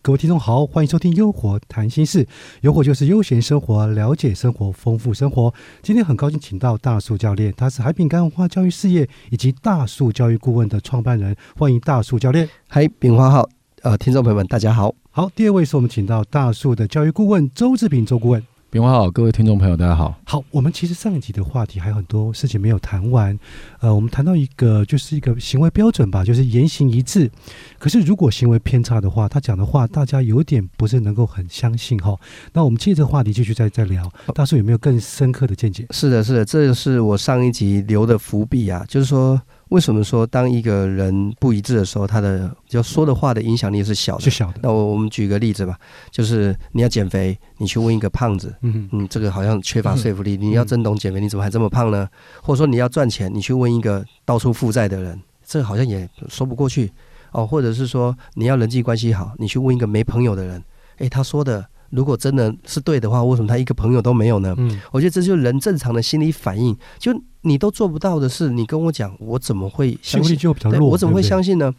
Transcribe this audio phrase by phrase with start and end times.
[0.00, 2.24] 各位听众好，欢迎收听《优活谈心事》，
[2.62, 5.52] 优活就是悠闲生活，了解生活，丰富生活。
[5.82, 12.48] 今天很高兴请到大树教练，他是海饼干文化教育事业以及大树教育顾问的创办人，欢迎大树教练。
[12.68, 13.46] 嗨，饼花好，
[13.82, 14.94] 呃，听众朋友们大家好。
[15.10, 18.42] 好，第二位是我们请到大树的教育顾问周志平周顾问。
[18.76, 20.14] 好，各位听众朋友，大家好。
[20.24, 23.36] 好，我们其实上一集的话题还有很多事情没有谈完。
[23.80, 27.30] 呃，我们谈到一个就是一个行为标准吧，就是言行一致。
[27.78, 32.14] 可是如果行为偏差的话，他讲的话大家有点不是能够很相信哈。
[32.52, 34.08] 那我们借这个话题继续再再聊。
[34.34, 35.86] 大叔有没有更深刻的见解？
[35.90, 39.40] 是的，是的，这是我上一集留的伏笔啊，就是说。
[39.70, 44.22] 为什么说当一个人不一致的时候，他的就说的话的影响力是小的？
[44.22, 44.60] 是小的。
[44.62, 45.78] 那我我们举个例子吧，
[46.10, 50.36] 就是你要减肥，你去问一个胖子，嗯嗯，这个好像缺乏说服力。
[50.36, 52.08] 你要真懂减肥，你怎么还这么胖呢？
[52.42, 56.90] 或者说你要赚钱，你去问一个到处负债的人，这个好像也说不过去
[57.32, 57.46] 哦。
[57.46, 60.62] 或者是说你要人际关系好，你去问一个没朋友的人，
[60.98, 64.54] 诶，他说的如果真的是对的话，为什么他一个朋友都没有呢？
[64.56, 67.12] 嗯，我觉得这就是人正常的心理反应，就。
[67.42, 70.36] 你都做不到的事，你跟我讲，我怎么会相信？
[70.80, 71.72] 我怎么会相信呢？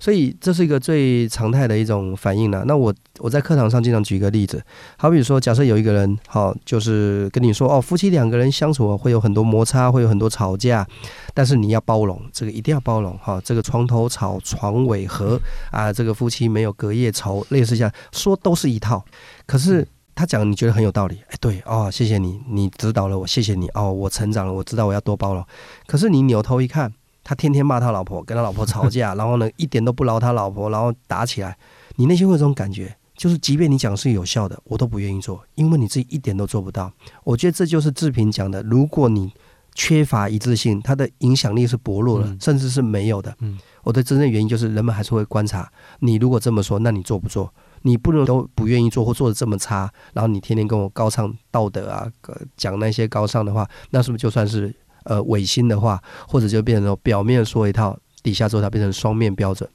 [0.00, 2.64] 所以这是一个最常态的一种反应呢。
[2.66, 4.60] 那我我在课堂上经常举一个例子，
[4.96, 10.86] 好比说，假设有一个人，好，就是跟你说，哦，夫妻两个人相处会有很多摩擦，会有很多吵架，
[11.34, 19.04] 但是你要包容，这个一定要包容，哈，这个床头吵，床尾和，啊，这个夫妻没有隔夜仇，类似这样说都是一套，
[19.46, 19.86] 可是。
[20.14, 25.44] 他讲你觉得很有道理，哎，对哦，谢谢你，你指导了我，谢谢你哦，我成长了，我知道我要多包容。
[25.86, 26.92] 可是你扭头一看，
[27.24, 31.56] 他天天骂他老婆，跟他老婆吵架， 然后呢一点都不饶他老婆，然后打起来，
[31.96, 36.92] 你内心会有这种感觉，就是即便你讲是有效的，我都不愿意做，因为你自己一点都做不到。
[37.24, 39.32] 我觉得这就是志平讲的，如果你
[39.74, 43.34] 缺乏一致性，它的影响力是薄弱的，甚至是没有的。
[43.40, 47.52] 嗯，我的真正原因就是人们还是会观察你，如果这么说，那你做不做？
[47.82, 52.10] 你不能都不愿意做或做的这么差，然后你天天跟我高唱道德啊，
[52.56, 59.68] 讲那些高尚的话，那是不是就算是呃违心的话，或者就变成表面说一套，底下做它变成双面标准？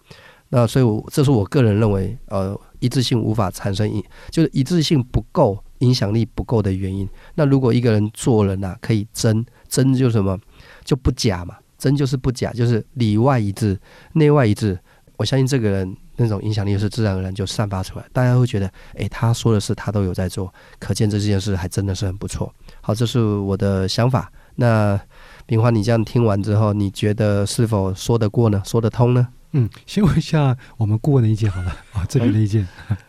[0.50, 7.08] 那所以，我这是我个人认为，呃，一致性无法产生影，就是一致性不够，影响力不够的原因。
[7.36, 10.40] 那如果一个人做人呐，可以真真就什么
[10.86, 13.78] 就不假嘛，真就是不假，就是里外一致，
[14.14, 14.80] 内外一致。
[15.18, 15.98] 我相信这个人。
[16.18, 22.54] 那种影响力是自然而然就散发出来，大家会觉得，哎，他说的事他都有在做，可见这件事还真的是很不错。
[22.82, 24.30] 好，这是我的想法。
[24.56, 25.00] 那
[25.46, 28.62] 冰花，你这样听完之后，你觉得是否说得过呢？
[28.66, 29.28] 说得通呢？
[29.52, 32.68] 嗯，先问一下我们顾问的意见好了啊，这边的意见。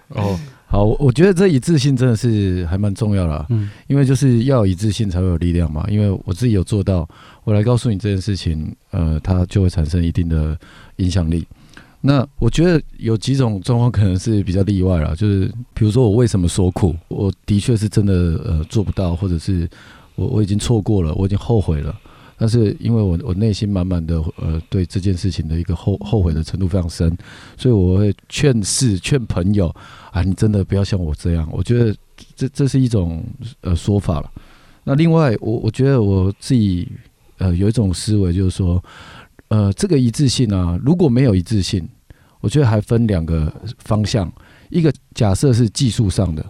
[0.08, 0.38] 哦，
[0.68, 5.84] 好，我觉得这一致性真的是还蛮重要的，嗯，因为就是要一致性才会有力量嘛。
[5.88, 7.08] 因为我自己有做到，
[7.44, 10.56] 我来告诉你这件事情，呃，它就会产生一定的
[10.96, 11.46] 影响力。
[12.00, 18.12] 那我觉得有几种状况可能是比较例外了，就是比如说我为什么说苦，我的确是真的
[18.44, 19.68] 呃做不到，或者是
[20.14, 21.92] 我我已经错过了，我已经后悔了，
[22.36, 27.12] 但是因为我我内心满满的呃对这件事情的一个后后悔的程度非常深，
[27.56, 29.66] 所以我会劝世劝朋友
[30.12, 31.92] 啊，你真的不要像我这样，我觉得
[32.36, 33.24] 这这是一种
[33.62, 34.30] 呃说法了。
[34.84, 36.88] 那另外我我觉得我自己
[37.38, 38.80] 呃有一种思维就是说。
[39.48, 41.88] 呃，这个一致性啊，如果没有一致性，
[42.40, 44.30] 我觉得还分两个方向。
[44.70, 46.44] 一个假设是技术上的，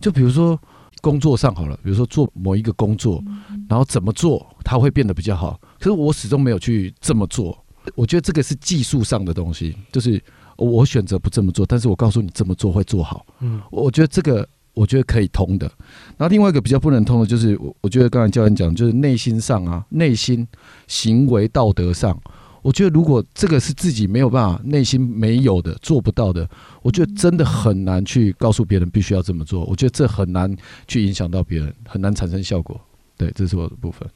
[0.00, 0.60] 就比如说
[1.00, 3.22] 工作上好了，比如说做某一个工作，
[3.68, 5.60] 然后怎么做它会变得比较好。
[5.78, 7.56] 可是我始终没有去这么做，
[7.94, 10.20] 我觉得这个是技术上的东西，就是
[10.56, 13.24] 我选择不这么做，但是我告诉你这么做会做好。
[13.38, 15.70] 嗯，我觉得这个我觉得可以通的。
[16.16, 20.46] 然后另外一个比较不能通的就是，我我觉得刚才教练讲，就是内心上啊，内心
[20.88, 22.20] 行为道德上。
[22.62, 26.48] 我觉得，如果这个是自己没有办法、内心没有的、做不到的，
[26.82, 29.64] 我觉得真的很难去告诉别人必须要这么做。
[29.64, 30.54] 我觉得这很难
[30.86, 32.80] 去影响到别人，很难产生效果。
[33.16, 34.08] 对，这是我的部分。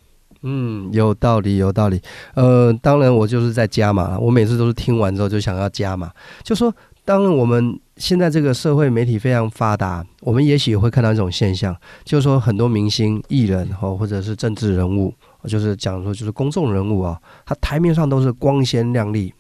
[0.43, 2.01] 嗯，有道理，有道理。
[2.35, 6.11] 呃，当然我就是在加嘛，我每次都是听完之后就想要加嘛。
[6.43, 11.75] 就说，当我们现在这个社会媒体非常发达，我们也许会看到一种现象，
[12.05, 15.15] 就是说很多明星、艺人哦，或者是政治人物。
[15.47, 19.33] 就是讲说，就是公众人物啊，他台面上都是光鲜亮丽、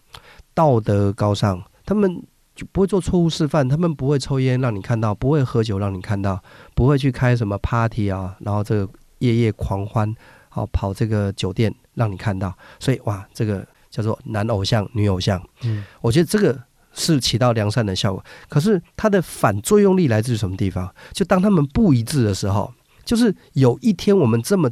[0.53, 2.23] 道德高尚，他们
[2.55, 6.43] 就不会做错误示范，他们不会抽烟让你看到，不会喝酒让你看到，
[6.75, 10.15] 不会去开什么 party 啊，然后这个夜夜狂欢，
[10.49, 16.59] 好跑这个酒店让你看到，所以哇，这个叫做男偶像、女偶像，嗯，我觉得这个
[16.93, 20.95] 是起到良善的效果，可是它的反作用力来自于什么地方？
[21.12, 22.73] 就当他们不一致的时候。
[23.05, 24.67] 就是有一天我们这么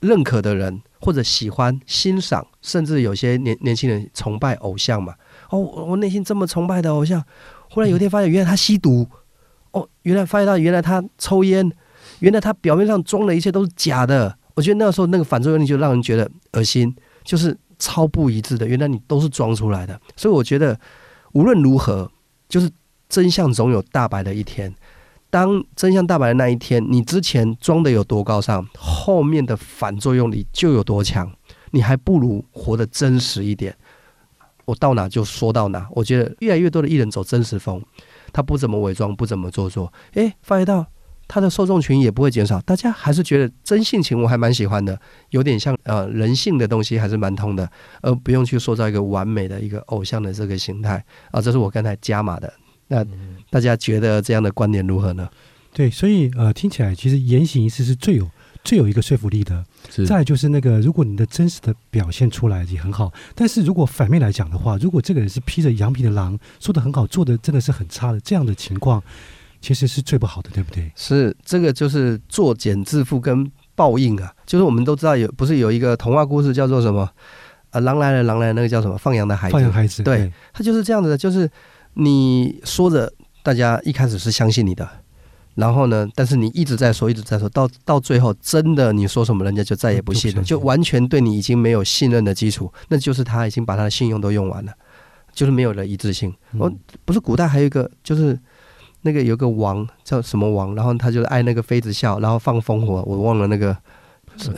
[0.00, 5.14] 认可的人，或者喜欢、欣赏，甚至有些年年轻人崇拜偶像嘛。
[5.50, 7.22] 哦，我内心这么崇拜的偶像，
[7.70, 9.06] 忽然有一天发现，原来他吸毒。
[9.72, 11.70] 哦，原来发现到原来他抽烟，
[12.18, 14.36] 原来他表面上装的一切都是假的。
[14.54, 18.66] 我觉得那个时候那个反作用力就让人觉得恶心，就是超不一致的。
[18.66, 20.00] 原来你都是装出来的。
[20.16, 20.78] 所以我觉得
[21.32, 22.10] 无论如何，
[22.48, 22.68] 就是
[23.08, 24.74] 真相总有大白的一天。
[25.30, 31.32] 当真相大白的那一天，你之前装的有多高尚，后面的反作用力就有多强。
[31.70, 33.76] 你还不如活得真实一点。
[34.64, 35.88] 我到哪就说到哪。
[35.92, 37.80] 我觉得越来越多的艺人走真实风。
[38.32, 40.86] 他不怎么伪装，不怎么做作，诶，发觉到
[41.26, 44.96] 他的受众群也不会减少，大家还是觉得真性情，我还蛮喜欢的，
[45.30, 47.68] 有点像呃人性的东西，还是蛮通的，
[48.02, 52.52] 而不用去塑造一个完美的一个偶像的这个形态啊，这是我刚才加码的。
[52.90, 53.06] 那
[53.48, 55.26] 大家觉得这样的观点如何呢？
[55.72, 58.28] 对，所以呃，听起来其实言行一致是最有。
[58.62, 59.64] 最有一个说服力的，
[60.06, 69.02] 再就是那个，如果你的真实的表现出来也很好，但是如果反面来讲的话，如果这个人是披着羊皮的狼，说的很好，做的真的是很差的，这样的情况
[69.62, 70.92] 其实是最不好的，对不对？
[70.94, 77.10] 是这个就是作茧自缚跟报应啊，就是我们都知道有不是有一个童话故事叫做什么
[77.70, 77.80] 啊？
[77.80, 78.98] 狼来了，狼来了，那个叫什么？
[78.98, 81.50] 放羊的孩子，放羊孩子，对，他就是这样子的，就是
[81.94, 84.88] 你说着，大家一开始是相信你的。
[85.56, 86.08] 然后呢？
[86.14, 92.72] 但是你一直在说，一直在说，到到最后，真的你说什么，人家就再也不信了，就完全对你已经没有信任的基础。
[92.88, 94.72] 那就是他已经把他的信用都用完了，
[95.34, 96.32] 就是没有了一致性。
[96.56, 96.72] 我
[97.04, 98.38] 不是古代还有一个，就是
[99.02, 103.02] 那个有个王叫什么王，然后他就爱那个妃子笑，然后放烽火。
[103.04, 103.76] 我忘了那个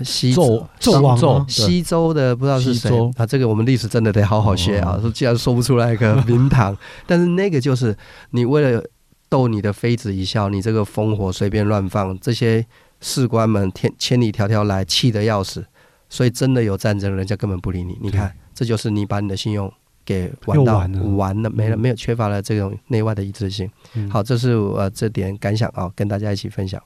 [0.05, 3.27] 西周纣王，西周的不知道是谁啊？
[3.27, 4.99] 这个我们历史真的得好好学啊！
[5.01, 6.77] 说既然说不出来一个名堂，
[7.07, 7.97] 但是那个就是
[8.31, 8.83] 你为了。
[9.33, 12.63] 逗你的妃子一笑，你这个烽火随便乱放，这些
[13.01, 15.65] 士官们天千里迢迢来，气得要死。
[16.11, 17.97] 所以真的有战争，人家根本不理你。
[18.03, 19.73] 你看，这就是你把你的信用
[20.05, 20.77] 给玩到
[21.17, 23.67] 完了，没了，没有缺乏了这种内外的一致性。
[24.11, 26.79] 好，这是我这点感想啊，跟大家一起分享。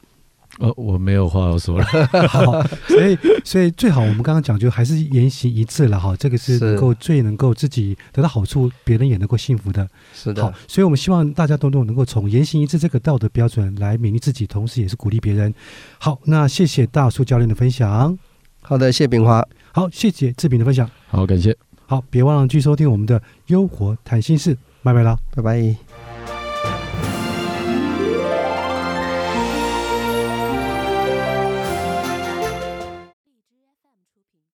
[0.59, 1.85] 呃，我没有话要说了，
[2.29, 9.87] 好，所以所以最好我们刚刚讲就还是言行一致了哈，这个是能够最能够自己得到好处，别人也能够幸福的。
[10.15, 15.53] 是的，好，所以我们希望大家都能够从言行一致这个道德标准来勉励自己，同时也是鼓励别人。
[15.99, 18.19] 好，那谢谢大树教练的分享。
[18.63, 19.47] 好的，谢炳华。
[19.73, 20.91] 好，谢谢志平的分享。
[21.09, 21.55] 好，感谢。
[21.87, 24.57] 好，别忘了继续收听我们的优活谈心事。
[24.83, 25.86] 拜拜了，拜拜。